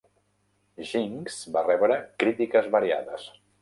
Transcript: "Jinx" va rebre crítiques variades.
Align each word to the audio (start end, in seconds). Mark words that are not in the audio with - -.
"Jinx" 0.93 1.37
va 1.59 1.65
rebre 1.69 2.01
crítiques 2.25 2.75
variades. 2.79 3.33